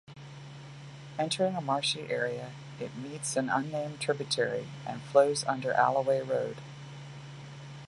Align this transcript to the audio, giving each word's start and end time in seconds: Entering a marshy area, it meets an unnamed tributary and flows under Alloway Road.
Entering 1.19 1.53
a 1.55 1.61
marshy 1.61 2.01
area, 2.09 2.53
it 2.79 2.97
meets 2.97 3.35
an 3.37 3.51
unnamed 3.51 3.99
tributary 3.99 4.65
and 4.83 4.99
flows 5.03 5.43
under 5.43 5.73
Alloway 5.73 6.21
Road. 6.21 6.57